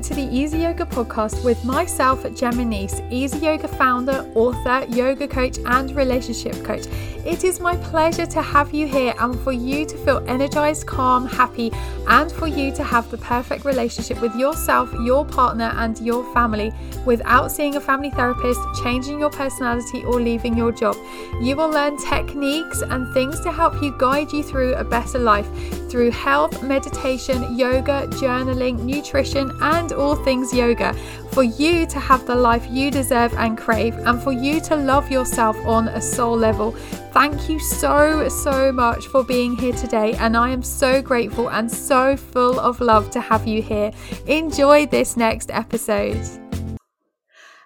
[0.00, 5.58] to the Easy Yoga podcast with myself, Gemma Nice, Easy Yoga founder, author, yoga coach,
[5.66, 6.86] and relationship coach.
[7.26, 11.26] It is my pleasure to have you here and for you to feel energized, calm,
[11.26, 11.70] happy,
[12.08, 16.72] and for you to have the perfect relationship with yourself, your partner, and your family
[17.04, 20.96] without seeing a family therapist, changing your personality, or leaving your job.
[21.40, 25.48] You will learn techniques and things to help you guide you through a better life
[25.92, 30.92] through health, meditation, yoga, journaling, nutrition, and all things yoga
[31.32, 35.10] for you to have the life you deserve and crave, and for you to love
[35.10, 36.72] yourself on a soul level.
[37.12, 41.70] Thank you so, so much for being here today, and I am so grateful and
[41.70, 43.92] so full of love to have you here.
[44.26, 46.41] Enjoy this next episode.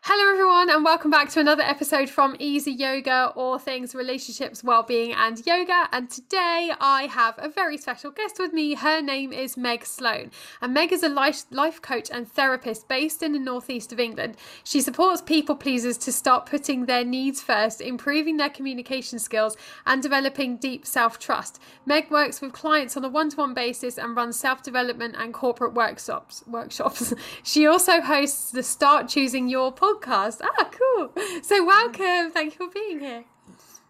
[0.08, 5.12] Hello, everyone, and welcome back to another episode from Easy Yoga, all things relationships, well-being,
[5.12, 5.88] and yoga.
[5.90, 8.74] And today I have a very special guest with me.
[8.74, 10.30] Her name is Meg Sloan,
[10.62, 14.36] and Meg is a life life coach and therapist based in the northeast of England.
[14.62, 20.00] She supports people pleasers to start putting their needs first, improving their communication skills, and
[20.00, 21.60] developing deep self-trust.
[21.84, 26.44] Meg works with clients on a one-to-one basis and runs self-development and corporate workshops.
[26.46, 27.12] Workshops.
[27.42, 30.40] she also hosts the Start Choosing Your podcast podcast.
[30.42, 31.12] Ah, cool.
[31.42, 32.30] So, welcome.
[32.30, 33.24] Thank you for being here.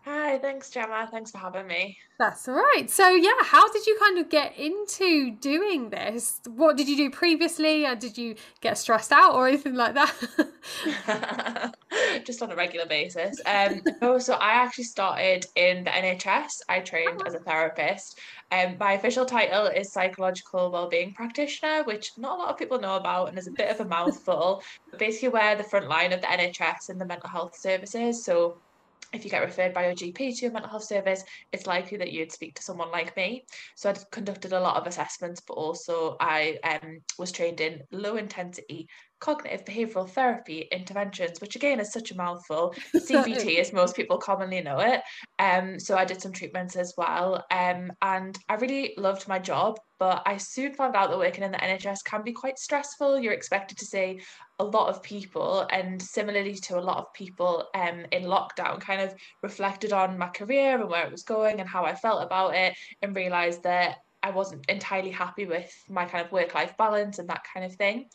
[0.08, 1.08] Hi, thanks, Gemma.
[1.10, 1.98] Thanks for having me.
[2.16, 2.88] That's all right.
[2.88, 6.40] So, yeah, how did you kind of get into doing this?
[6.46, 7.84] What did you do previously?
[7.86, 11.74] And did you get stressed out or anything like that?
[12.24, 13.34] Just on a regular basis.
[13.46, 16.60] Um, no, so I actually started in the NHS.
[16.68, 18.20] I trained as a therapist.
[18.52, 22.94] Um, my official title is psychological wellbeing practitioner, which not a lot of people know
[22.94, 24.62] about and is a bit of a mouthful.
[24.88, 28.24] But basically, we're the front line of the NHS and the mental health services.
[28.24, 28.58] So
[29.12, 32.12] if you get referred by your GP to your mental health service, it's likely that
[32.12, 33.44] you'd speak to someone like me.
[33.74, 38.16] So I conducted a lot of assessments, but also I um, was trained in low
[38.16, 38.88] intensity
[39.18, 42.74] cognitive behavioral therapy interventions, which again is such a mouthful.
[42.94, 45.00] CBT, as most people commonly know it.
[45.38, 47.44] Um, so I did some treatments as well.
[47.50, 51.52] Um, and I really loved my job, but I soon found out that working in
[51.52, 53.18] the NHS can be quite stressful.
[53.18, 54.20] You're expected to see
[54.58, 59.00] a lot of people, and similarly to a lot of people um, in lockdown, kind
[59.00, 62.54] of reflected on my career and where it was going and how I felt about
[62.54, 67.18] it, and realised that I wasn't entirely happy with my kind of work life balance
[67.18, 68.08] and that kind of thing.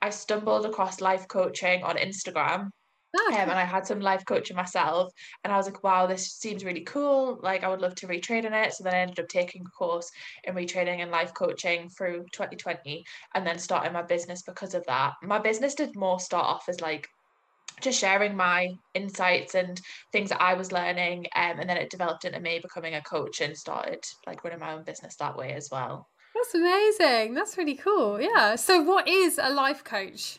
[0.00, 2.70] I stumbled across life coaching on Instagram.
[3.14, 5.12] Um, and I had some life coaching myself,
[5.44, 7.38] and I was like, wow, this seems really cool.
[7.42, 8.72] Like, I would love to retrain in it.
[8.72, 10.10] So then I ended up taking a course
[10.44, 15.14] in retraining and life coaching through 2020, and then starting my business because of that.
[15.22, 17.08] My business did more start off as like
[17.80, 19.80] just sharing my insights and
[20.12, 23.40] things that I was learning, um, and then it developed into me becoming a coach
[23.40, 26.08] and started like running my own business that way as well.
[26.34, 27.34] That's amazing.
[27.34, 28.20] That's really cool.
[28.20, 28.56] Yeah.
[28.56, 30.38] So, what is a life coach?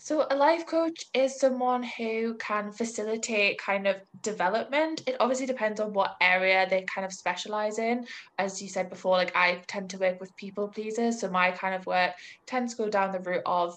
[0.00, 5.02] So, a life coach is someone who can facilitate kind of development.
[5.08, 8.06] It obviously depends on what area they kind of specialize in.
[8.38, 11.20] As you said before, like I tend to work with people pleasers.
[11.20, 12.12] So, my kind of work
[12.46, 13.76] tends to go down the route of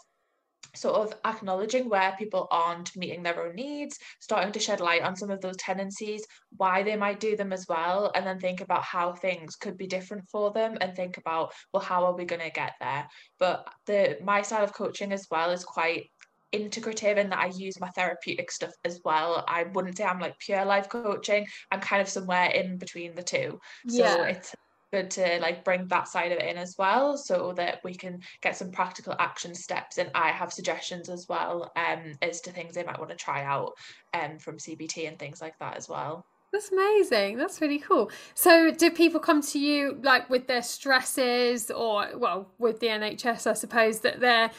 [0.75, 5.15] sort of acknowledging where people aren't meeting their own needs, starting to shed light on
[5.15, 6.25] some of those tendencies,
[6.57, 9.87] why they might do them as well, and then think about how things could be
[9.87, 13.07] different for them and think about, well, how are we going to get there?
[13.39, 16.09] But the my style of coaching as well is quite
[16.53, 19.43] integrative in that I use my therapeutic stuff as well.
[19.47, 21.47] I wouldn't say I'm like pure life coaching.
[21.71, 23.59] I'm kind of somewhere in between the two.
[23.88, 24.25] So yeah.
[24.25, 24.53] it's
[24.91, 28.19] good to like bring that side of it in as well so that we can
[28.41, 32.75] get some practical action steps and I have suggestions as well um as to things
[32.75, 33.74] they might want to try out
[34.13, 36.25] um from CBT and things like that as well.
[36.51, 37.38] That's amazing.
[37.38, 38.12] That's really cool.
[38.34, 43.47] So, do people come to you like with their stresses, or well, with the NHS,
[43.47, 44.51] I suppose that they're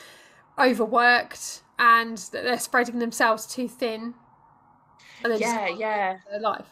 [0.59, 4.15] overworked and that they're spreading themselves too thin?
[5.23, 6.17] yeah, yeah.
[6.31, 6.67] Their life.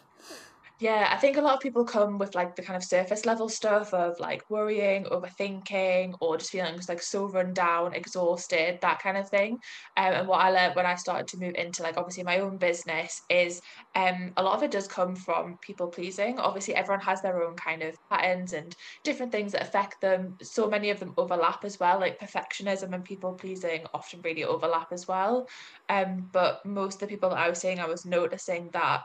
[0.81, 3.49] Yeah, I think a lot of people come with like the kind of surface level
[3.49, 9.15] stuff of like worrying, overthinking, or just feeling like so run down, exhausted, that kind
[9.15, 9.59] of thing.
[9.95, 12.57] Um, and what I learned when I started to move into like obviously my own
[12.57, 13.61] business is
[13.93, 16.39] um a lot of it does come from people pleasing.
[16.39, 20.35] Obviously, everyone has their own kind of patterns and different things that affect them.
[20.41, 21.99] So many of them overlap as well.
[21.99, 25.45] Like perfectionism and people pleasing often really overlap as well.
[25.89, 29.01] Um, but most of the people that I was seeing, I was noticing that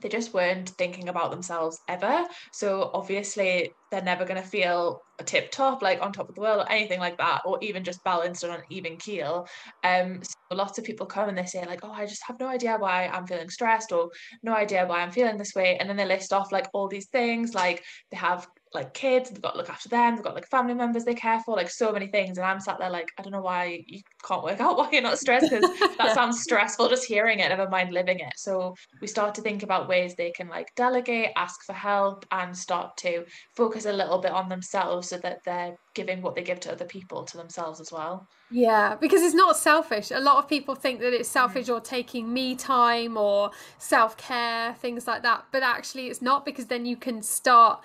[0.00, 2.24] they just weren't thinking about themselves ever.
[2.52, 6.60] So obviously they're never going to feel tip top, like on top of the world
[6.60, 9.46] or anything like that, or even just balanced on an even keel.
[9.84, 12.48] Um, so lots of people come and they say like, oh, I just have no
[12.48, 14.10] idea why I'm feeling stressed or
[14.42, 15.76] no idea why I'm feeling this way.
[15.76, 19.42] And then they list off like all these things, like they have like kids, they've
[19.42, 21.92] got to look after them, they've got like family members they care for, like so
[21.92, 22.38] many things.
[22.38, 25.02] And I'm sat there like, I don't know why you can't work out why you're
[25.02, 28.32] not stressed because that sounds stressful just hearing it, never mind living it.
[28.36, 32.56] So we start to think about ways they can like delegate, ask for help, and
[32.56, 33.24] start to
[33.56, 36.84] focus a little bit on themselves so that they're giving what they give to other
[36.84, 38.28] people to themselves as well.
[38.50, 40.10] Yeah, because it's not selfish.
[40.10, 41.74] A lot of people think that it's selfish mm.
[41.74, 45.44] or taking me time or self care, things like that.
[45.50, 47.80] But actually, it's not because then you can start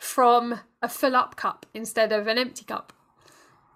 [0.00, 2.92] from a fill up cup instead of an empty cup.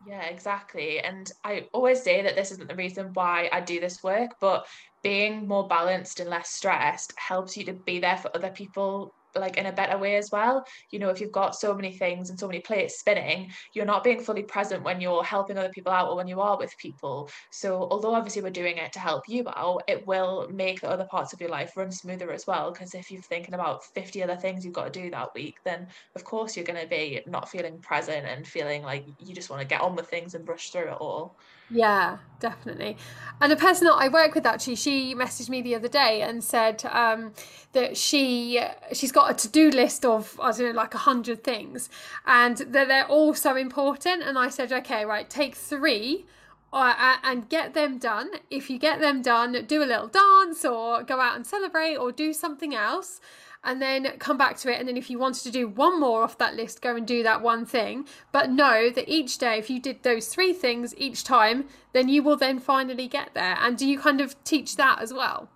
[0.06, 1.00] Yeah, exactly.
[1.00, 4.66] And I always say that this isn't the reason why I do this work, but
[5.02, 9.56] being more balanced and less stressed helps you to be there for other people like
[9.56, 10.64] in a better way as well.
[10.90, 14.04] You know if you've got so many things and so many plates spinning you're not
[14.04, 17.30] being fully present when you're helping other people out or when you are with people.
[17.50, 21.04] So although obviously we're doing it to help you out it will make the other
[21.04, 22.72] parts of your life run smoother as well.
[22.72, 25.86] Because if you're thinking about 50 other things you've got to do that week then
[26.14, 29.60] of course you're going to be not feeling present and feeling like you just want
[29.60, 31.36] to get on with things and brush through it all
[31.70, 32.96] yeah, definitely.
[33.40, 36.42] And a person that I work with actually, she messaged me the other day and
[36.42, 37.32] said um,
[37.72, 38.60] that she
[38.92, 41.88] she's got a to do list of I don't know like a hundred things,
[42.26, 44.22] and that they're all so important.
[44.22, 46.26] And I said, okay, right, take three.
[46.72, 48.28] Uh, and get them done.
[48.50, 52.10] If you get them done, do a little dance or go out and celebrate or
[52.10, 53.20] do something else
[53.64, 54.78] and then come back to it.
[54.78, 57.22] And then if you wanted to do one more off that list, go and do
[57.22, 58.06] that one thing.
[58.32, 62.22] But know that each day, if you did those three things each time, then you
[62.22, 63.56] will then finally get there.
[63.60, 65.48] And do you kind of teach that as well?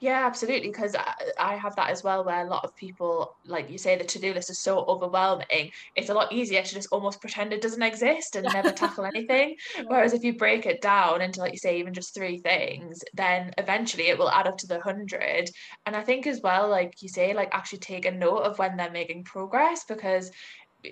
[0.00, 0.68] Yeah, absolutely.
[0.68, 3.96] Because I, I have that as well, where a lot of people, like you say,
[3.96, 5.70] the to do list is so overwhelming.
[5.94, 9.56] It's a lot easier to just almost pretend it doesn't exist and never tackle anything.
[9.88, 13.52] Whereas if you break it down into, like you say, even just three things, then
[13.58, 15.50] eventually it will add up to the hundred.
[15.84, 18.76] And I think as well, like you say, like actually take a note of when
[18.76, 20.30] they're making progress because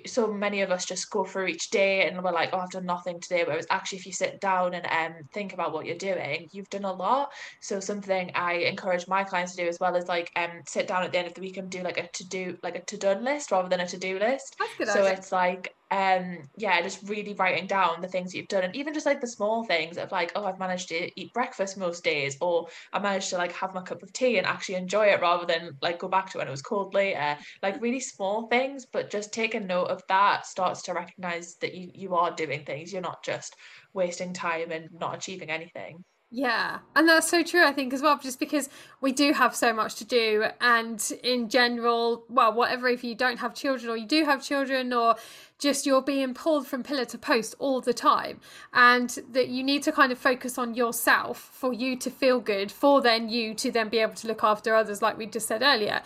[0.07, 2.87] so many of us just go through each day and we're like, oh, I've done
[2.87, 3.45] nothing today.
[3.47, 6.85] Whereas actually, if you sit down and um, think about what you're doing, you've done
[6.85, 7.33] a lot.
[7.61, 11.03] So something I encourage my clients to do as well is like um, sit down
[11.03, 12.97] at the end of the week and do like a to do like a to
[12.97, 14.57] done list rather than a to do list.
[14.85, 15.13] so idea.
[15.13, 19.07] it's like um yeah just really writing down the things you've done and even just
[19.07, 22.67] like the small things of like oh I've managed to eat breakfast most days or
[22.93, 25.71] I managed to like have my cup of tea and actually enjoy it rather than
[25.83, 27.37] like go back to when it was cold later.
[27.63, 31.75] Like really small things but just take a note of that starts to recognize that
[31.75, 32.93] you you are doing things.
[32.93, 33.55] You're not just
[33.93, 36.05] wasting time and not achieving anything
[36.37, 38.69] yeah, and that's so true, I think, as well, just because
[39.01, 40.47] we do have so much to do.
[40.61, 44.93] And in general, well, whatever, if you don't have children or you do have children,
[44.93, 45.15] or
[45.61, 48.41] just you're being pulled from pillar to post all the time,
[48.73, 52.73] and that you need to kind of focus on yourself for you to feel good,
[52.73, 55.63] for then you to then be able to look after others, like we just said
[55.63, 56.03] earlier.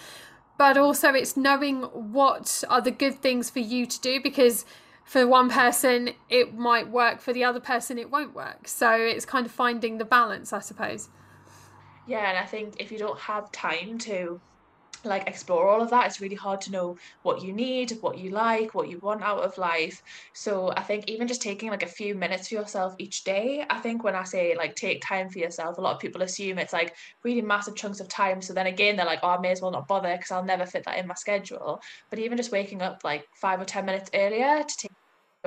[0.59, 4.67] But also, it's knowing what are the good things for you to do because
[5.09, 8.69] for one person it might work for the other person it won't work.
[8.69, 11.09] So it's kind of finding the balance i suppose.
[12.07, 14.41] Yeah and i think if you don't have time to
[15.05, 18.31] like explore all of that it's really hard to know what you need what you
[18.31, 20.03] like what you want out of life.
[20.35, 23.79] So i think even just taking like a few minutes for yourself each day i
[23.79, 26.73] think when i say like take time for yourself a lot of people assume it's
[26.73, 28.43] like really massive chunks of time.
[28.43, 30.67] So then again they're like oh i may as well not bother because i'll never
[30.67, 31.81] fit that in my schedule.
[32.11, 34.98] But even just waking up like five or ten minutes earlier to take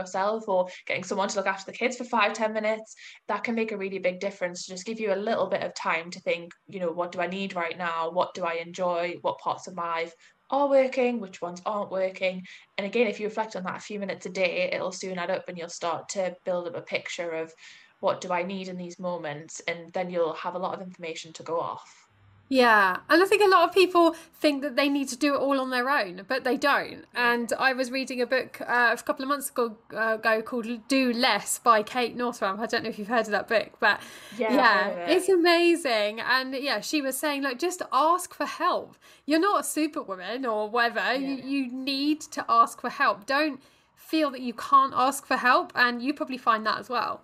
[0.02, 2.96] yourself or getting someone to look after the kids for five ten minutes
[3.28, 4.66] that can make a really big difference.
[4.66, 7.22] To just give you a little bit of time to think you know what do
[7.22, 8.10] i need right now?
[8.12, 9.16] What do i enjoy?
[9.22, 10.14] What parts of my life
[10.50, 11.20] are working?
[11.20, 12.46] Which ones aren't working?
[12.78, 15.32] And again if you reflect on that a few minutes a day it'll soon add
[15.32, 17.54] up and you'll start to build up a picture of
[18.00, 21.32] what do i need in these moments and then you'll have a lot of information
[21.34, 22.11] to go off
[22.52, 25.38] yeah, and I think a lot of people think that they need to do it
[25.38, 27.06] all on their own, but they don't.
[27.16, 30.68] And I was reading a book uh, a couple of months ago, uh, ago, called
[30.90, 32.60] "Do Less" by Kate Northrup.
[32.60, 34.02] I don't know if you've heard of that book, but
[34.38, 36.20] yeah, yeah it's amazing.
[36.20, 38.98] And yeah, she was saying like just ask for help.
[39.26, 41.00] You're not a superwoman or whatever.
[41.00, 41.20] Yeah.
[41.20, 43.26] You you need to ask for help.
[43.26, 43.62] Don't
[43.96, 47.22] feel that you can't ask for help, and you probably find that as well.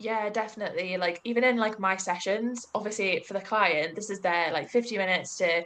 [0.00, 0.96] Yeah, definitely.
[0.96, 4.96] Like even in like my sessions, obviously for the client, this is their like 50
[4.96, 5.62] minutes to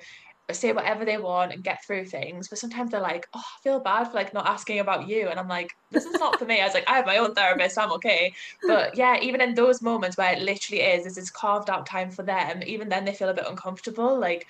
[0.50, 2.48] say whatever they want and get through things.
[2.48, 5.28] But sometimes they're like, oh, I feel bad for like not asking about you.
[5.28, 6.60] And I'm like, this is not for me.
[6.60, 8.34] I was like, I have my own therapist, I'm okay.
[8.66, 12.10] But yeah, even in those moments where it literally is, this is carved out time
[12.10, 14.18] for them, even then they feel a bit uncomfortable.
[14.18, 14.48] Like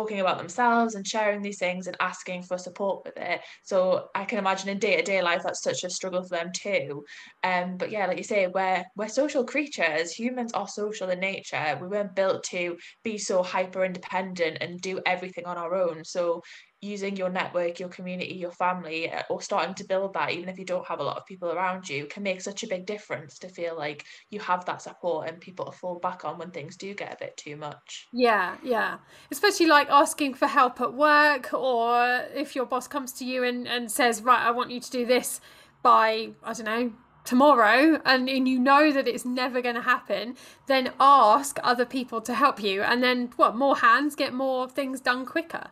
[0.00, 3.40] talking about themselves and sharing these things and asking for support with it.
[3.62, 6.50] So I can imagine in day to day life that's such a struggle for them
[6.54, 7.04] too.
[7.44, 10.12] Um, but yeah, like you say, we're we're social creatures.
[10.12, 11.78] Humans are social in nature.
[11.80, 16.04] We weren't built to be so hyper independent and do everything on our own.
[16.04, 16.42] So
[16.82, 20.58] using your network, your community, your family, uh, or starting to build that, even if
[20.58, 23.38] you don't have a lot of people around you, can make such a big difference
[23.38, 26.76] to feel like you have that support and people to fall back on when things
[26.76, 28.08] do get a bit too much.
[28.12, 28.98] Yeah, yeah.
[29.30, 33.68] Especially like asking for help at work, or if your boss comes to you and,
[33.68, 35.40] and says, Right, I want you to do this
[35.82, 36.92] by, I don't know,
[37.24, 40.34] tomorrow and, and you know that it's never going to happen
[40.66, 45.02] then ask other people to help you and then what more hands get more things
[45.02, 45.70] done quicker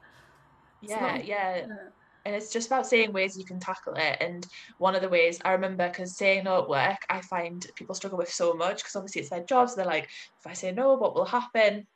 [0.83, 1.67] yeah, not, yeah
[2.25, 5.39] and it's just about seeing ways you can tackle it and one of the ways
[5.45, 8.97] i remember because saying no at work i find people struggle with so much because
[8.97, 11.87] obviously it's their jobs they're like if i say no what will happen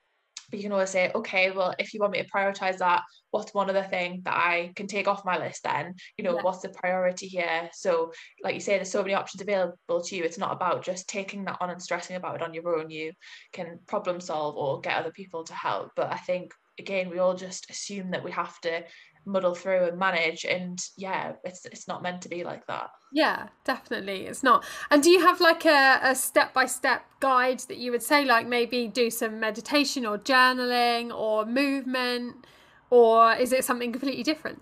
[0.52, 3.54] but you can always say, okay, well, if you want me to prioritize that, what's
[3.54, 5.94] one other thing that I can take off my list then?
[6.18, 6.42] You know, yeah.
[6.42, 7.70] what's the priority here?
[7.72, 8.12] So,
[8.44, 10.24] like you say, there's so many options available to you.
[10.24, 12.90] It's not about just taking that on and stressing about it on your own.
[12.90, 13.12] You
[13.54, 15.92] can problem solve or get other people to help.
[15.96, 18.84] But I think, again, we all just assume that we have to
[19.24, 22.90] muddle through and manage and yeah it's it's not meant to be like that.
[23.12, 24.64] Yeah definitely it's not.
[24.90, 28.88] And do you have like a, a step-by-step guide that you would say like maybe
[28.88, 32.46] do some meditation or journaling or movement
[32.90, 34.60] or is it something completely different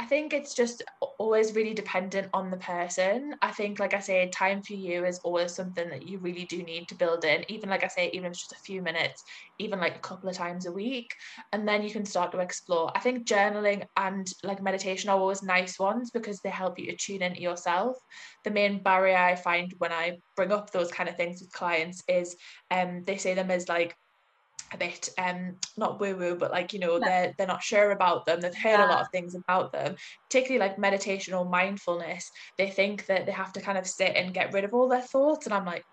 [0.00, 0.84] I think it's just
[1.18, 3.34] always really dependent on the person.
[3.42, 6.62] I think, like I say, time for you is always something that you really do
[6.62, 7.44] need to build in.
[7.48, 9.24] Even like I say, even if it's just a few minutes,
[9.58, 11.12] even like a couple of times a week,
[11.52, 12.92] and then you can start to explore.
[12.94, 16.96] I think journaling and like meditation are always nice ones because they help you to
[16.96, 17.96] tune into yourself.
[18.44, 22.04] The main barrier I find when I bring up those kind of things with clients
[22.06, 22.36] is
[22.70, 23.96] um they say them as like
[24.72, 28.26] a bit um not woo woo but like you know they're they're not sure about
[28.26, 28.40] them.
[28.40, 28.86] They've heard yeah.
[28.86, 29.96] a lot of things about them.
[30.28, 34.34] Particularly like meditation or mindfulness they think that they have to kind of sit and
[34.34, 35.84] get rid of all their thoughts and I'm like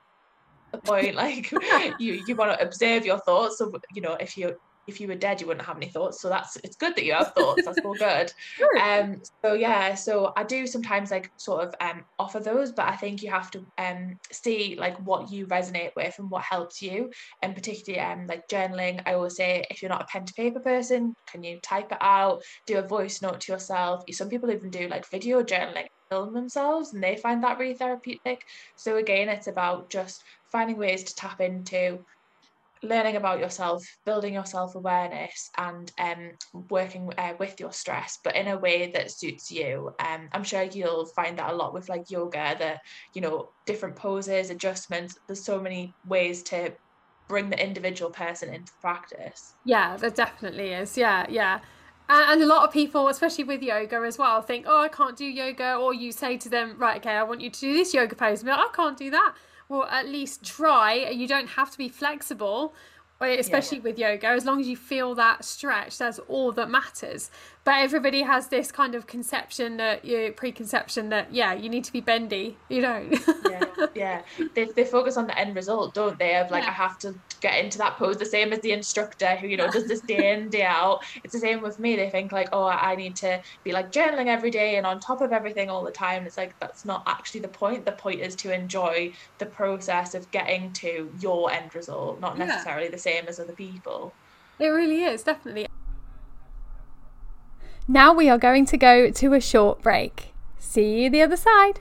[0.72, 1.16] the point.
[1.26, 1.52] Like
[2.00, 4.56] you you want to observe your thoughts so you know if you
[4.88, 6.22] if you were dead you wouldn't have any thoughts.
[6.22, 7.64] So that's it's good that you have thoughts.
[7.66, 8.32] That's all good.
[8.82, 12.96] Um so yeah so i do sometimes like sort of um offer those but i
[12.96, 17.10] think you have to um see like what you resonate with and what helps you.
[17.42, 20.60] And particularly um like journaling i always say if you're not a pen to paper
[20.60, 22.42] person can you type it out?
[22.66, 24.04] Do a voice note to yourself.
[24.12, 28.42] Some people even do like video journaling film themselves and they find that really therapeutic.
[28.76, 32.06] So again it's about just finding ways to tap into
[32.86, 36.32] learning about yourself, building your self awareness, and um,
[36.70, 39.94] working uh, with your stress, but in a way that suits you.
[40.00, 42.82] Um, I'm sure you'll find that a lot with like yoga, that
[43.14, 45.18] you know different poses, adjustments.
[45.28, 46.74] There's so many ways to
[47.28, 49.54] bring the individual person into practice.
[49.66, 50.98] Yeah, there definitely is.
[50.98, 51.60] Yeah, yeah.
[52.08, 55.26] And a lot of people, especially with yoga as well, think, oh, I can't do
[55.26, 55.74] yoga.
[55.74, 58.44] Or you say to them, right, okay, I want you to do this yoga pose.
[58.44, 59.34] Like, I can't do that
[59.70, 61.10] well at least try.
[61.10, 62.74] You don't have to be flexible
[63.22, 63.84] eh, especially yeah.
[63.84, 64.28] with yoga.
[64.28, 67.30] As long as you feel that stretch that's all that matters
[67.66, 71.92] but everybody has this kind of conception that you preconception that yeah you need to
[71.92, 73.12] be bendy you don't
[73.50, 74.22] yeah yeah.
[74.54, 76.36] They, they focus on the end result don't they?
[76.38, 76.70] Of like yeah.
[76.70, 79.70] i have to get into that pose the same as the instructor who you know
[79.70, 81.04] does this day in day out.
[81.24, 81.96] It's the same with me.
[81.96, 85.22] They think like oh i need to be like journaling every day and on top
[85.22, 86.26] of everything all the time.
[86.26, 87.86] It's like that's not actually the point.
[87.86, 92.86] The point is to enjoy the process of getting to your end result not necessarily
[92.86, 92.92] yeah.
[92.92, 94.14] the same as other people.
[94.60, 95.68] It really is definitely
[97.88, 100.34] now we are going to go to a short break.
[100.60, 101.80] See you the other side.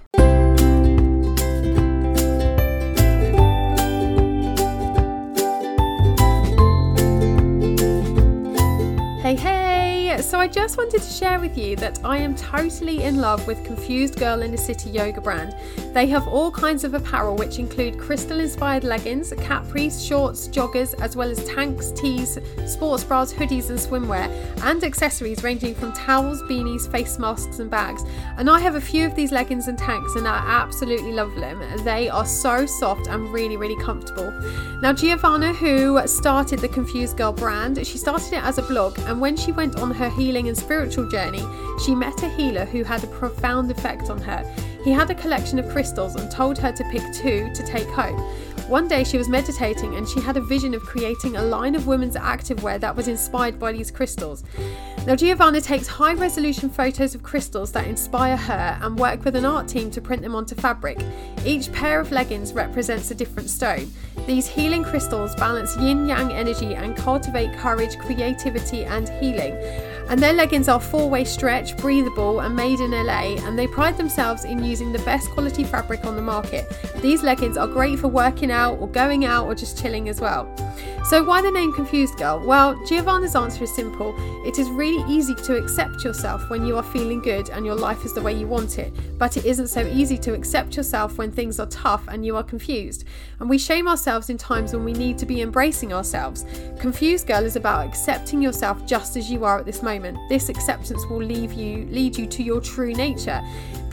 [9.23, 9.64] Hey, hey!
[10.45, 14.19] I just wanted to share with you that I am totally in love with Confused
[14.19, 15.57] Girl in the City yoga brand.
[15.95, 21.17] They have all kinds of apparel, which include crystal inspired leggings, capris, shorts, joggers, as
[21.17, 24.29] well as tanks, tees, sports bras, hoodies, and swimwear,
[24.65, 28.05] and accessories ranging from towels, beanies, face masks, and bags.
[28.37, 31.63] And I have a few of these leggings and tanks, and I absolutely love them.
[31.85, 34.31] They are so soft and really, really comfortable.
[34.83, 39.23] Now, Giovanna, who started the Confused Girl brand, she started it as a blog, and
[39.23, 41.47] when she went on her her healing and spiritual journey,
[41.85, 44.45] she met a healer who had a profound effect on her.
[44.83, 48.19] He had a collection of crystals and told her to pick two to take home.
[48.69, 51.87] One day she was meditating and she had a vision of creating a line of
[51.87, 54.43] women's activewear that was inspired by these crystals.
[55.07, 59.45] Now, Giovanna takes high resolution photos of crystals that inspire her and work with an
[59.45, 60.99] art team to print them onto fabric.
[61.45, 63.93] Each pair of leggings represents a different stone.
[64.27, 69.55] These healing crystals balance yin yang energy and cultivate courage, creativity, and healing.
[70.09, 73.97] And their leggings are four way stretch, breathable, and made in LA, and they pride
[73.97, 76.71] themselves in using the best quality fabric on the market.
[77.01, 80.45] These leggings are great for working out or going out or just chilling as well.
[81.05, 82.41] So, why the name Confused Girl?
[82.41, 84.15] Well, Giovanna's answer is simple.
[84.47, 88.05] It is really easy to accept yourself when you are feeling good and your life
[88.05, 91.31] is the way you want it, but it isn't so easy to accept yourself when
[91.31, 93.05] things are tough and you are confused.
[93.41, 96.45] And we shame ourselves in times when we need to be embracing ourselves.
[96.81, 100.19] Confused Girl is about accepting yourself just as you are at this moment.
[100.29, 103.43] This acceptance will leave you lead you to your true nature.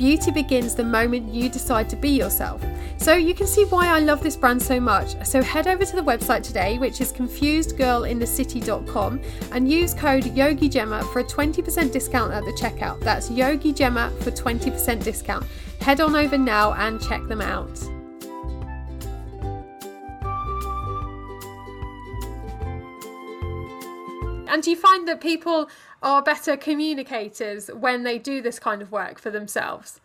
[0.02, 2.66] Beauty begins the moment you decide to be yourself.
[2.98, 5.14] So you can see why I love this brand so much.
[5.24, 11.20] So head over to the website today, which is confusedgirlinthecity.com, and use code YogiGemma for
[11.20, 13.00] a 20% discount at the checkout.
[13.02, 15.46] That's YogiGemma for 20% discount.
[15.82, 18.01] Head on over now and check them out.
[24.52, 25.70] And do you find that people
[26.04, 30.02] are better communicators when they do this kind of work for themselves?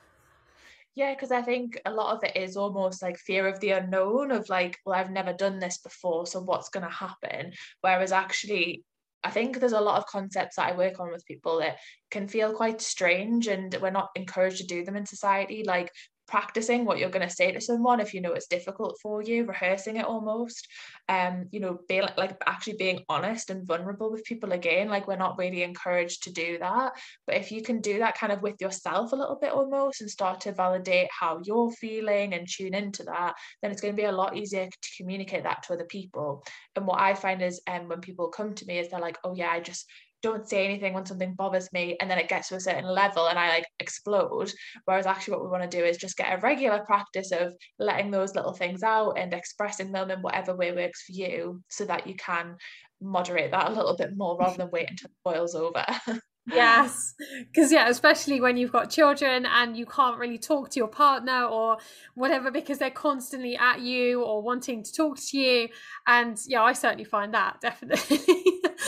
[0.94, 4.30] Yeah, because I think a lot of it is almost like fear of the unknown
[4.30, 7.52] of like, well, I've never done this before, so what's going to happen?
[7.80, 8.84] Whereas actually,
[9.24, 11.78] I think there's a lot of concepts that I work on with people that
[12.12, 15.90] can feel quite strange and we're not encouraged to do them in society, like
[16.26, 19.44] practicing what you're going to say to someone if you know it's difficult for you
[19.44, 20.68] rehearsing it almost.
[21.08, 25.06] Um you know be like, like actually being honest and vulnerable with people again like
[25.06, 26.92] we're not really encouraged to do that.
[27.26, 30.10] But if you can do that kind of with yourself a little bit almost and
[30.10, 34.06] start to validate how you're feeling and tune into that then it's going to be
[34.06, 36.44] a lot easier to communicate that to other people.
[36.74, 39.34] And what i find is um when people come to me is they're like oh
[39.34, 39.86] yeah i just
[40.22, 43.28] don't say anything when something bothers me and then it gets to a certain level
[43.28, 44.52] and I like explode.
[44.84, 48.10] Whereas actually what we want to do is just get a regular practice of letting
[48.10, 52.06] those little things out and expressing them in whatever way works for you so that
[52.06, 52.56] you can
[53.00, 55.84] moderate that a little bit more rather than wait until it boils over.
[56.54, 57.14] yes.
[57.38, 61.44] Because yeah especially when you've got children and you can't really talk to your partner
[61.44, 61.78] or
[62.14, 65.68] whatever because they're constantly at you or wanting to talk to you.
[66.06, 68.20] And yeah i certainly find that definitely.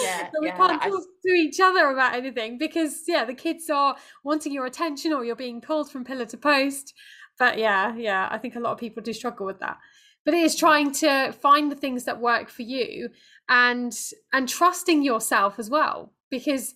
[0.00, 3.96] Yeah, we yeah, can't talk to each other about anything because yeah the kids are
[4.22, 6.94] wanting your attention or you're being pulled from pillar to post.
[7.38, 9.78] But yeah yeah i think a lot of people do struggle with that.
[10.24, 13.08] But it is trying to find the things that work for you
[13.48, 13.98] and
[14.32, 16.74] and trusting yourself as well because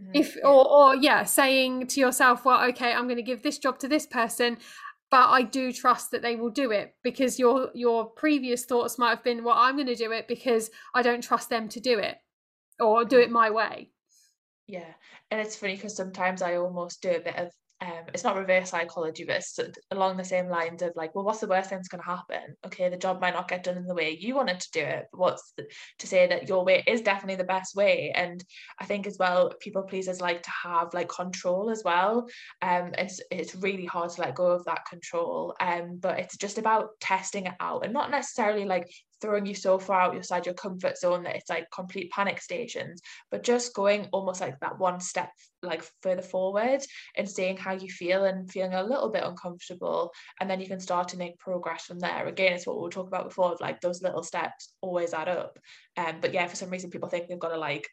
[0.00, 0.10] mm-hmm.
[0.14, 3.78] if or or yeah saying to yourself well okay i'm going to give this job
[3.78, 4.56] to this person
[5.14, 9.10] but I do trust that they will do it because your your previous thoughts might
[9.10, 12.00] have been, well, I'm going to do it because I don't trust them to do
[12.00, 12.16] it
[12.80, 13.90] or do it my way.
[14.66, 14.92] Yeah,
[15.30, 18.70] and it's funny because sometimes I almost do a bit of um, it's not reverse
[18.70, 19.58] psychology, but it's
[19.90, 22.56] along the same lines of like, well, what's the worst thing that's going to happen?
[22.64, 25.06] Okay, the job might not get done in the way you wanted to do it,
[25.10, 25.64] but what's the,
[25.98, 28.12] to say that your way is definitely the best way?
[28.14, 28.42] And
[28.80, 32.26] I think as well, people pleasers like to have like control as well.
[32.62, 35.54] Um, it's it's really hard to let go of that control.
[35.60, 38.88] Um, but it's just about testing it out and not necessarily like
[39.24, 43.00] throwing you so far out outside your comfort zone that it's like complete panic stations
[43.30, 45.30] but just going almost like that one step
[45.62, 46.82] like further forward
[47.16, 50.78] and seeing how you feel and feeling a little bit uncomfortable and then you can
[50.78, 52.26] start to make progress from there.
[52.26, 55.28] Again it's what we will talk about before of like those little steps always add
[55.28, 55.58] up.
[55.96, 57.88] Um but yeah for some reason people think they've got to like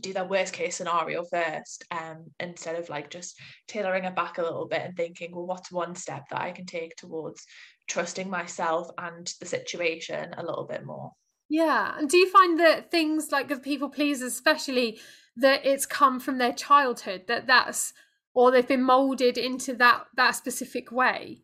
[0.00, 4.42] do their worst case scenario first um instead of like just tailoring it back a
[4.42, 7.46] little bit and thinking well what's one step that I can take towards
[7.88, 11.12] trusting myself and the situation a little bit more.
[11.48, 11.96] Yeah.
[11.96, 14.98] And do you find that things like the people pleasers, especially
[15.36, 17.92] that it's come from their childhood, that that's
[18.34, 21.42] or they've been molded into that that specific way?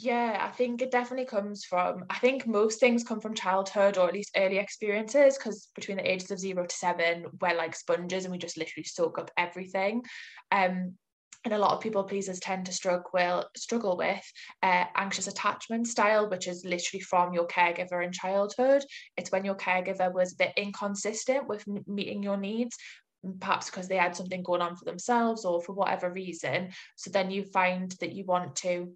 [0.00, 4.06] Yeah, I think it definitely comes from, I think most things come from childhood or
[4.06, 8.24] at least early experiences because between the ages of zero to seven, we're like sponges
[8.24, 10.04] and we just literally soak up everything.
[10.52, 10.94] Um,
[11.44, 14.22] and a lot of people pleasers tend to struggle struggle with
[14.62, 18.84] uh, anxious attachment style which is literally from your caregiver in childhood.
[19.16, 22.76] It's when your caregiver was a bit inconsistent with meeting your needs
[23.40, 26.70] perhaps because they had something going on for themselves or for whatever reason.
[26.96, 28.92] So then you find that you want to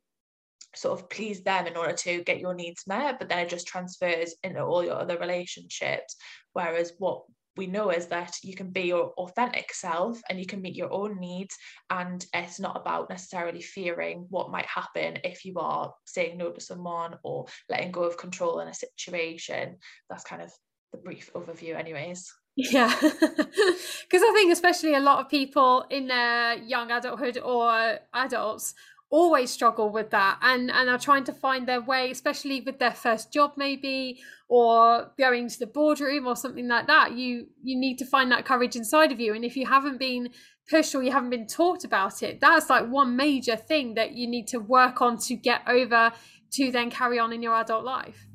[0.74, 3.66] sort of please them in order to get your needs met but then it just
[3.66, 6.16] transfers into all your other relationships.
[6.52, 7.22] Whereas what
[7.56, 10.92] we know is that you can be your authentic self and you can meet your
[10.92, 11.56] own needs
[11.90, 16.60] and it's not about necessarily fearing what might happen if you are saying no to
[16.60, 19.76] someone or letting go of control in a situation.
[20.08, 20.50] That's kind of
[20.92, 22.32] the brief overview anyways.
[22.54, 28.74] Yeah because i think especially a lot of people in their young adulthood or adults
[29.12, 32.94] always struggle with that and and are trying to find their way especially with their
[32.94, 37.12] first job maybe or going to the boardroom or something like that.
[37.12, 40.30] You you need to find that courage inside of you and if you haven't been
[40.68, 44.26] pushed or you haven't been taught about it that's like one major thing that you
[44.26, 46.12] need to work on to get over
[46.50, 48.26] to then carry on in your adult life.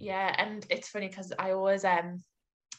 [0.00, 2.20] Yeah and it's funny because i always um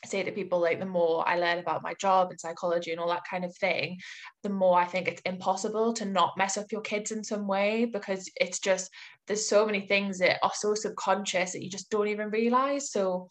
[0.05, 3.09] say to people like the more I learn about my job and psychology and all
[3.09, 3.97] that kind of thing,
[4.43, 7.85] the more I think it's impossible to not mess up your kids in some way
[7.85, 8.89] because it's just
[9.27, 12.91] there's so many things that are so subconscious that you just don't even realize.
[12.91, 13.29] So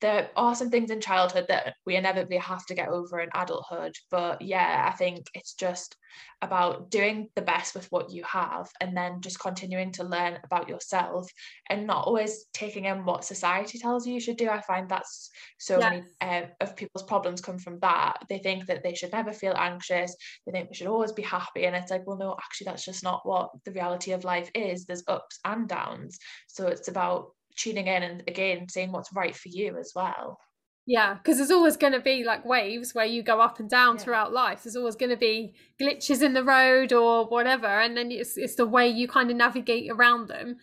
[0.00, 3.94] there are some things in childhood that we inevitably have to get over in adulthood.
[4.10, 5.96] But yeah, I think it's just
[6.42, 10.68] about doing the best with what you have and then just continuing to learn about
[10.68, 11.30] yourself
[11.70, 14.50] and not always taking in what society tells you you should do.
[14.50, 16.04] I find that's so yes.
[16.20, 18.18] many uh, of people's problems come from that.
[18.28, 21.64] They think that they should never feel anxious, they think they should always be happy.
[21.64, 24.84] And it's like, well, no, actually, that's just not what the reality of life is.
[24.84, 26.18] There's ups and downs.
[26.48, 30.38] So it's about tuning in and again seeing what's right for you as well.
[30.86, 33.96] Yeah because there's always going to be like waves where you go up and down
[33.96, 34.02] yeah.
[34.02, 34.62] throughout life.
[34.62, 38.54] There's always going to be glitches in the road or whatever and then it's, it's
[38.54, 40.58] the way you kind of navigate around them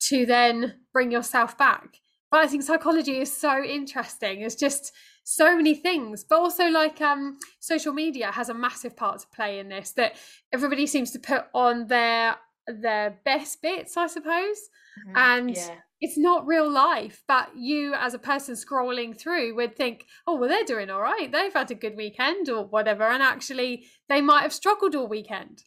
[0.00, 1.98] to then bring yourself back.
[2.30, 4.42] But i think psychology is so interesting.
[4.42, 4.92] It's just
[5.24, 9.58] so many things but also like um social media has a massive part to play
[9.58, 10.14] in this that
[10.54, 12.34] everybody seems to put on their
[12.66, 14.56] their best bits i suppose.
[15.06, 15.16] Mm-hmm.
[15.16, 20.06] and yeah it's not real life but you as a person scrolling through would think
[20.26, 23.86] oh well they're doing all right they've had a good weekend or whatever and actually
[24.08, 25.62] they might have struggled all weekend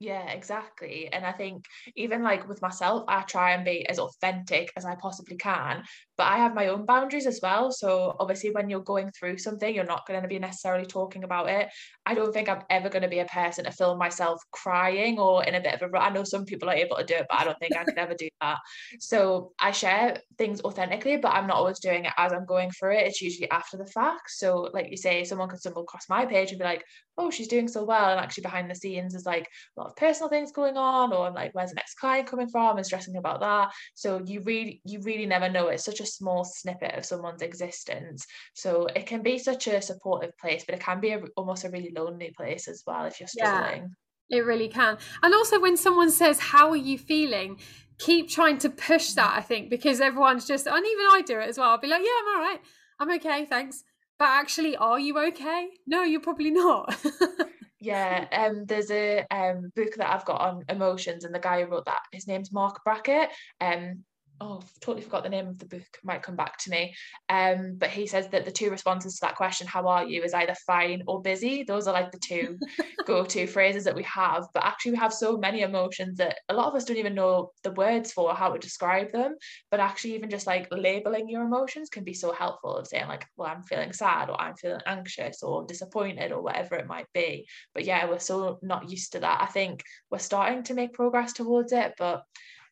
[0.00, 1.08] yeah, exactly.
[1.10, 1.64] And I think
[1.96, 5.84] even like with myself, I try and be as authentic as I possibly can,
[6.16, 7.70] but I have my own boundaries as well.
[7.72, 11.48] So obviously, when you're going through something, you're not going to be necessarily talking about
[11.48, 11.68] it.
[12.06, 15.44] I don't think I'm ever going to be a person to film myself crying or
[15.44, 15.98] in a bit of a.
[15.98, 17.98] I know some people are able to do it, but I don't think I could
[17.98, 18.58] ever do that.
[19.00, 22.96] So I share things authentically, but I'm not always doing it as I'm going through
[22.96, 23.06] it.
[23.06, 24.30] It's usually after the fact.
[24.30, 26.84] So, like you say, someone could stumble across my page and be like,
[27.18, 29.96] "Oh, she's doing so well," and actually behind the scenes is like a lot of
[29.96, 33.40] personal things going on or like where's the next client coming from and stressing about
[33.40, 37.42] that so you really you really never know it's such a small snippet of someone's
[37.42, 38.26] existence.
[38.54, 41.70] So it can be such a supportive place but it can be a, almost a
[41.70, 43.94] really lonely place as well if you're struggling.
[44.28, 44.98] yeah, it really can.
[45.22, 47.58] And also when someone says how are you feeling?
[47.96, 51.48] keep trying to push that i think because everyone's just and even i do it
[51.48, 51.70] as well.
[51.70, 52.60] I'll be like yeah i'm all right.
[52.98, 53.84] I'm okay thanks.
[54.18, 55.68] But actually are you okay?
[55.86, 56.96] No you're probably not.
[57.84, 61.70] Yeah, um, there's a um book that I've got on emotions, and the guy who
[61.70, 63.28] wrote that, his name's Marc Brackett.
[63.60, 64.04] Um,
[64.40, 66.94] oh, I've totally forgot the name of the book, might come back to me.
[67.28, 70.34] Um, but he says that the two responses to that question, how are you, is
[70.34, 71.62] either fine or busy.
[71.62, 72.58] Those are like the two
[73.06, 74.46] go-to phrases that we have.
[74.52, 77.52] But actually we have so many emotions that a lot of us don't even know
[77.62, 79.36] the words for how to describe them.
[79.70, 83.26] But actually even just like labeling your emotions can be so helpful of saying like,
[83.36, 87.46] well, I'm feeling sad or I'm feeling anxious or disappointed or whatever it might be.
[87.74, 89.42] But yeah, we're so not used to that.
[89.42, 92.24] I think we're starting to make progress towards it, but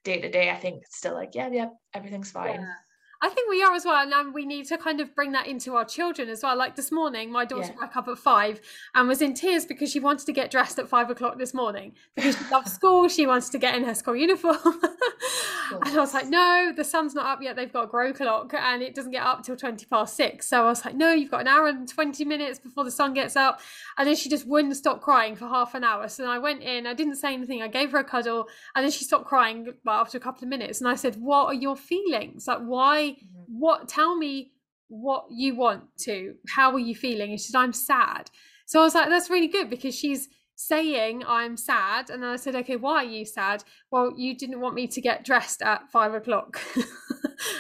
[0.05, 2.61] day to day, I think it's still like, yeah, yeah, everything's fine.
[2.61, 2.75] Yeah.
[3.23, 4.03] I think we are as well.
[4.03, 6.57] And um, we need to kind of bring that into our children as well.
[6.57, 7.81] Like this morning, my daughter yeah.
[7.81, 8.61] woke up at five
[8.97, 11.93] and was in tears because she wanted to get dressed at five o'clock this morning
[12.17, 13.09] because she loves school.
[13.09, 14.59] She wants to get in her school uniform.
[14.65, 17.55] and I was like, no, the sun's not up yet.
[17.55, 20.49] They've got a grow clock and it doesn't get up till 20 past six.
[20.49, 23.15] So I was like, no, you've got an hour and 20 minutes before the sun
[23.15, 23.61] gets up.
[23.99, 26.09] And then she just wouldn't stop crying for half an hour.
[26.09, 27.63] So I went in, I didn't say anything.
[27.63, 30.81] I gave her a cuddle and then she stopped crying after a couple of minutes.
[30.81, 32.49] And I said, what are your feelings?
[32.49, 33.12] Like, why?
[33.17, 33.59] Mm-hmm.
[33.59, 34.53] what tell me
[34.89, 37.31] what you want to how are you feeling?
[37.31, 38.31] And she said i'm sad.
[38.67, 42.37] So i was like that's really good because she's saying i'm sad and then i
[42.37, 45.91] said okay why are you sad well you didn't want me to get dressed at
[45.91, 46.61] five o'clock.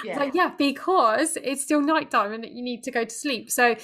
[0.04, 0.16] Yeah.
[0.18, 3.50] like yeah because it's still nighttime and you need to go to sleep.
[3.50, 3.74] So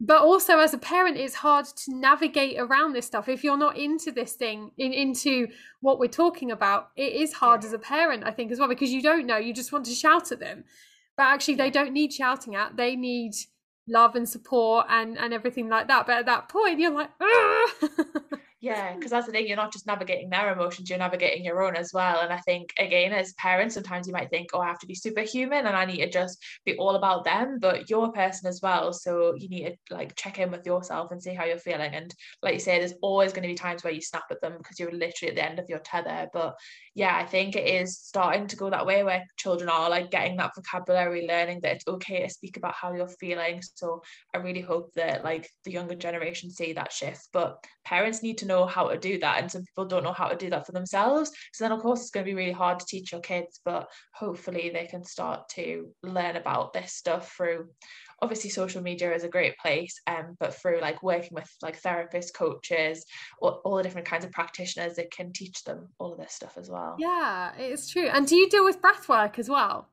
[0.00, 3.28] but also as a parent it's hard to navigate around this stuff.
[3.28, 5.48] If you're not into this thing in, into
[5.80, 7.68] what we're talking about it is hard yeah.
[7.68, 9.92] as a parent i think as well because you don't know you just want to
[9.92, 10.64] shout at them
[11.16, 13.32] but actually they don't need shouting at they need
[13.86, 16.06] love and support and and everything like that.
[16.06, 17.70] But at that point you're like ah!
[18.60, 21.76] yeah because that's the thing you're not just navigating their emotions you're navigating your own
[21.76, 22.20] as well.
[22.20, 24.94] And i think again as parents sometimes you might think oh i have to be
[24.94, 28.60] superhuman and i need to just be all about them but you're a person as
[28.62, 31.94] well so you need to like check in with yourself and see how you're feeling.
[31.94, 34.54] And like you say there's always going to be times where you snap at them
[34.58, 36.28] because you're literally at the end of your tether.
[36.32, 36.54] But
[36.94, 40.36] yeah i think it is starting to go that way where children are like getting
[40.36, 43.60] that vocabulary learning that it's okay to speak about how you're feeling.
[43.74, 44.02] So
[44.34, 47.28] i really hope that like the younger generation see that shift.
[47.32, 50.28] But parents need to know how to do that and some people don't know how
[50.28, 51.30] to do that for themselves.
[51.52, 53.88] So then of course it's going to be really hard to teach your kids but
[54.14, 57.68] hopefully they can start to learn about this stuff through
[58.22, 62.32] obviously social media is a great place um, but through like working with like therapists
[62.34, 63.04] coaches
[63.42, 66.56] all, all the different kinds of practitioners that can teach them all of this stuff
[66.56, 67.52] as well yeah.
[67.56, 69.88] It's true and do you deal with breath work as well?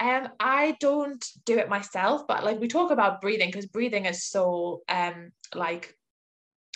[0.00, 4.24] Um, I don't do it myself, but like we talk about breathing because breathing is
[4.24, 5.97] so um like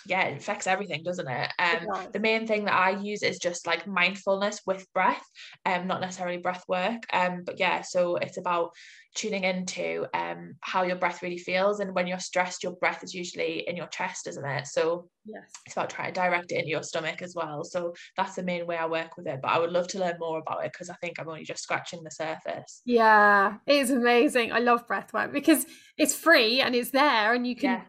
[0.06, 1.50] yeah, it affects everything, doesn't it?
[1.58, 5.24] Um, it the main thing that I use is just like mindfulness with breath,
[5.64, 7.02] um, not necessarily breath work.
[7.12, 8.70] Um, but yeah, so it's about
[9.14, 13.14] tuning into um how your breath really feels, and when you're stressed, your breath is
[13.14, 14.66] usually in your chest, isn't it?
[14.66, 17.64] So yes, it's about trying to direct it into your stomach as well.
[17.64, 19.40] So that's the main way I work with it.
[19.42, 21.62] But I would love to learn more about it because I think I'm only just
[21.62, 22.82] scratching the surface.
[22.84, 24.52] Yeah, it's amazing.
[24.52, 27.70] I love breath work because it's free and it's there, and you can.
[27.70, 27.84] Yeah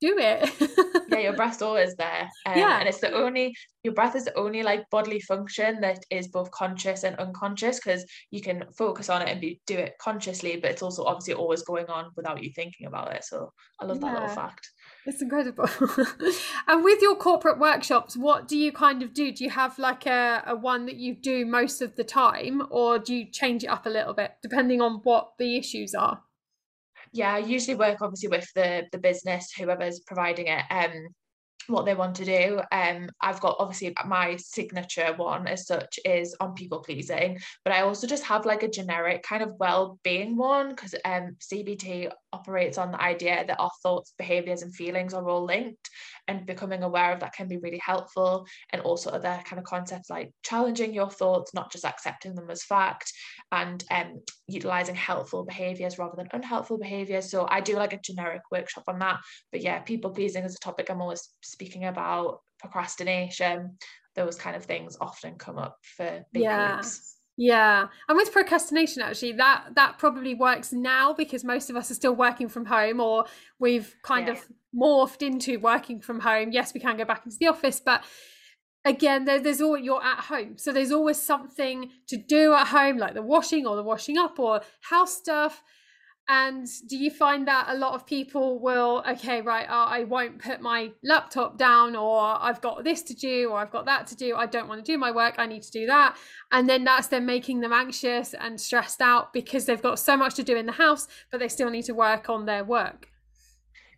[0.00, 0.50] do it.
[1.08, 2.28] yeah, your breath's always there.
[2.46, 2.78] Um, yeah.
[2.78, 6.50] And it's the only, your breath is the only like bodily function that is both
[6.50, 10.70] conscious and unconscious because you can focus on it and be, do it consciously, but
[10.70, 13.24] it's also obviously always going on without you thinking about it.
[13.24, 14.12] So I love yeah.
[14.12, 14.70] that little fact.
[15.06, 15.68] It's incredible.
[16.68, 19.32] and with your corporate workshops, what do you kind of do?
[19.32, 22.98] Do you have like a, a one that you do most of the time, or
[22.98, 26.22] do you change it up a little bit depending on what the issues are?
[27.12, 30.62] Yeah, I usually work obviously with the the business, whoever's providing it.
[30.70, 31.08] Um,
[31.68, 32.60] what they want to do.
[32.72, 37.82] Um, I've got obviously my signature one as such is on people pleasing, but I
[37.82, 42.92] also just have like a generic kind of well-being one because um CBT operates on
[42.92, 45.90] the idea that our thoughts, behaviors, and feelings are all linked,
[46.26, 48.46] and becoming aware of that can be really helpful.
[48.70, 52.64] And also other kind of concepts like challenging your thoughts, not just accepting them as
[52.64, 53.12] fact,
[53.52, 57.30] and um utilizing helpful behaviors rather than unhelpful behaviors.
[57.30, 59.20] So I do like a generic workshop on that.
[59.52, 63.76] But yeah, people pleasing is a topic I'm always speaking about procrastination
[64.14, 66.74] those kind of things often come up for big yeah.
[66.74, 67.16] groups.
[67.36, 67.86] Yeah.
[68.08, 72.14] And with procrastination actually that that probably works now because most of us are still
[72.14, 73.26] working from home or
[73.60, 74.32] we've kind yeah.
[74.34, 76.50] of morphed into working from home.
[76.50, 78.02] Yes we can go back into the office but
[78.84, 80.58] again there, there's all you're at home.
[80.58, 84.40] So there's always something to do at home like the washing or the washing up
[84.40, 85.62] or house stuff
[86.28, 90.42] and do you find that a lot of people will, okay, right, uh, I won't
[90.42, 94.16] put my laptop down, or I've got this to do, or I've got that to
[94.16, 96.18] do, I don't want to do my work, I need to do that.
[96.52, 100.34] And then that's then making them anxious and stressed out because they've got so much
[100.34, 103.08] to do in the house, but they still need to work on their work.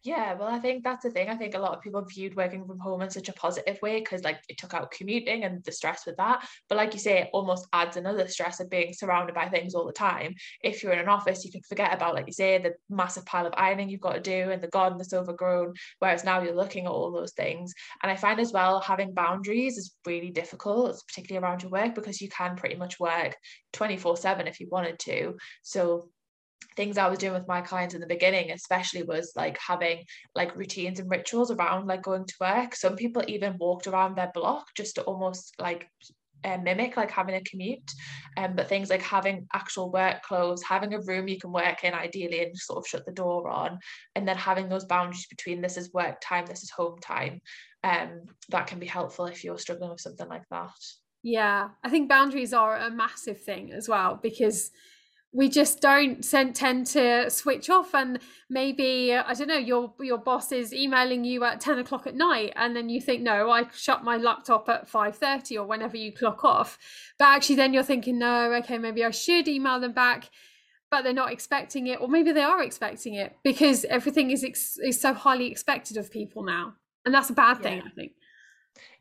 [0.02, 1.28] Yeah, well, I think that's the thing.
[1.28, 3.98] I think a lot of people viewed working from home in such a positive way
[4.00, 6.48] because, like, it took out commuting and the stress with that.
[6.70, 9.84] But, like you say, it almost adds another stress of being surrounded by things all
[9.84, 10.34] the time.
[10.62, 13.46] If you're in an office, you can forget about, like you say, the massive pile
[13.46, 15.74] of ironing you've got to do and the garden that's overgrown.
[15.98, 17.74] Whereas now you're looking at all those things.
[18.02, 22.22] And I find as well having boundaries is really difficult, particularly around your work, because
[22.22, 23.36] you can pretty much work
[23.74, 25.36] 24 7 if you wanted to.
[25.62, 26.10] So,
[26.76, 30.56] things I was doing with my clients in the beginning, especially was like having like
[30.56, 32.74] routines and rituals around like going to work.
[32.74, 35.88] Some people even walked around their block just to almost like
[36.44, 37.92] uh, mimic like having a commute
[38.36, 41.92] um, but things like having actual work clothes having a room you can work in
[41.92, 43.78] ideally and sort of shut the door on
[44.14, 47.40] and then having those boundaries between this is work time this is home time
[47.84, 50.70] um, that can be helpful if you're struggling with something like that
[51.22, 54.70] yeah i think boundaries are a massive thing as well because
[55.32, 60.18] we just don't tend to switch off and maybe uh, i don't know your your
[60.18, 63.64] boss is emailing you at 10 o'clock at night and then you think no i
[63.72, 66.78] shut my laptop at 5.30 or whenever you clock off.
[67.18, 70.30] But actually then you're thinking no okay maybe i should email them back
[70.90, 74.78] but they're not expecting it or maybe they are expecting it because everything is ex-
[74.78, 78.12] is so highly expected of people now and that's a bad thing i think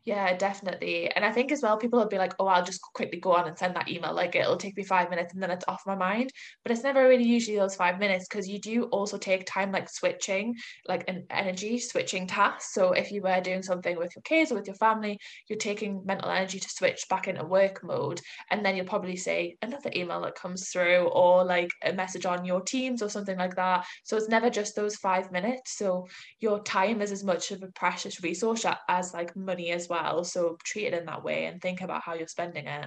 [0.04, 1.10] yeah, definitely.
[1.10, 3.46] And I think as well, people will be like, oh, I'll just quickly go on
[3.46, 4.14] and send that email.
[4.14, 6.30] Like it'll take me five minutes and then it's off my mind.
[6.62, 9.90] But it's never really usually those five minutes because you do also take time like
[9.90, 10.54] switching,
[10.88, 12.72] like an energy switching tasks.
[12.72, 16.02] So if you were doing something with your kids or with your family, you're taking
[16.06, 18.22] mental energy to switch back into work mode.
[18.50, 22.46] And then you'll probably say another email that comes through or like a message on
[22.46, 23.84] your teams or something like that.
[24.04, 25.76] So it's never just those five minutes.
[25.76, 26.06] So
[26.38, 30.24] your time is as much of a precious resource as like money as well.
[30.24, 32.86] So treat it in that way and think about how you're spending it.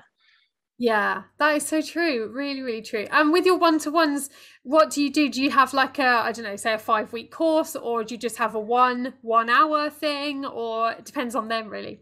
[0.79, 2.31] Yeah, that is so true.
[2.33, 3.07] Really, really true.
[3.11, 4.29] And with your one to ones,
[4.63, 5.29] what do you do?
[5.29, 8.15] Do you have like a, I don't know, say a five week course, or do
[8.15, 12.01] you just have a one one hour thing, or it depends on them really?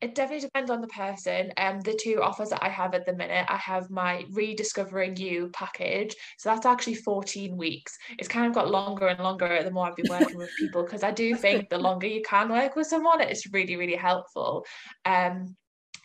[0.00, 1.52] It definitely depends on the person.
[1.56, 5.50] Um, the two offers that I have at the minute, I have my rediscovering you
[5.52, 6.14] package.
[6.38, 7.96] So that's actually 14 weeks.
[8.18, 11.02] It's kind of got longer and longer the more I've been working with people because
[11.02, 14.64] I do think the longer you can work with someone, it's really, really helpful.
[15.04, 15.56] Um,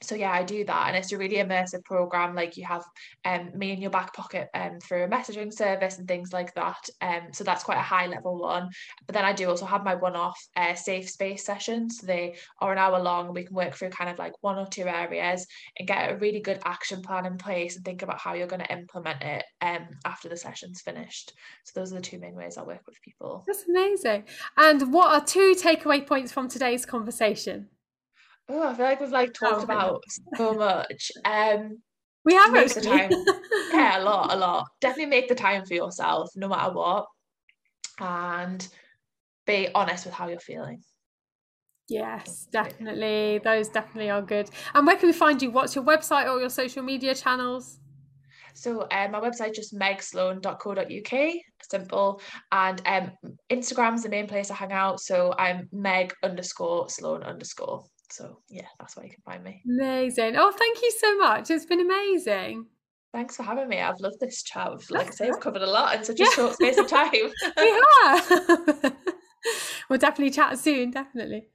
[0.04, 2.84] so yeah i do that and it's a really immersive program like you have
[3.26, 6.90] um, me in your back pocket um, through a messaging service and things like that
[7.02, 8.70] um, so that's quite a high level one.
[9.06, 12.00] But then i do also have my one-off uh, safe space sessions.
[12.00, 14.84] They are an hour long we can work through kind of like one or two
[14.84, 15.46] areas
[15.78, 18.62] and get a really good action plan in place and think about how you're going
[18.62, 21.34] to implement it um, after the session's finished.
[21.64, 23.44] So those are the two main ways i work with people.
[23.48, 24.26] That's amazing.
[24.58, 27.70] And what are two takeaway points from today's conversation
[28.50, 30.04] Oh, I feel like we've like talked oh, about
[30.36, 31.12] so much.
[31.26, 31.82] Um,
[32.26, 33.12] we have make the time.
[33.74, 34.68] yeah, a lot, a lot.
[34.82, 37.06] Definitely make the time for yourself, no matter what,
[38.00, 38.68] and
[39.46, 40.82] be honest with how you're feeling.
[41.90, 43.40] Yes, definitely.
[43.44, 44.50] Those definitely are good.
[44.74, 45.52] And where can we find you?
[45.52, 47.80] What's your website or your social media channels?
[48.54, 51.34] So um, my website just megsloan.co.uk,
[51.70, 52.22] simple.
[52.52, 53.12] And um,
[53.52, 55.00] Instagram's the main place I hang out.
[55.00, 57.84] So I'm meg underscore sloan underscore.
[58.14, 59.64] So yeah, that's where you can find me.
[59.68, 60.36] Amazing.
[60.38, 61.50] Oh, thank you so much.
[61.50, 62.68] It's been amazing.
[63.12, 63.82] Thanks for having me.
[63.82, 64.72] I've loved this chat.
[64.92, 66.30] Like I say, we've covered a lot in such a yeah.
[66.30, 67.10] short space of time.
[67.12, 68.96] we have.
[69.90, 71.48] we'll definitely chat soon, definitely.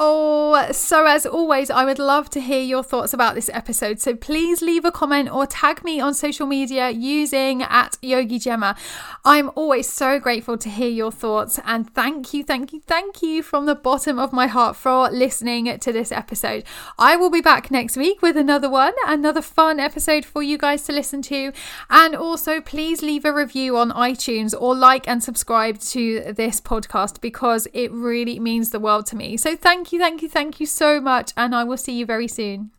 [0.00, 3.98] Oh, so as always, I would love to hear your thoughts about this episode.
[3.98, 8.76] So please leave a comment or tag me on social media using at Yogi Gemma.
[9.24, 13.42] I'm always so grateful to hear your thoughts and thank you, thank you, thank you
[13.42, 16.62] from the bottom of my heart for listening to this episode.
[16.96, 20.84] I will be back next week with another one, another fun episode for you guys
[20.84, 21.52] to listen to.
[21.90, 27.20] And also, please leave a review on iTunes or like and subscribe to this podcast
[27.20, 29.36] because it really means the world to me.
[29.36, 29.56] So
[29.88, 32.72] thank you, thank you, thank you so much, and I will see you very soon.